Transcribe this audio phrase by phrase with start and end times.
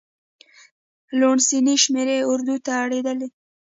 [1.19, 3.27] لوڼسې شمېرې اردو ته اړېدلي.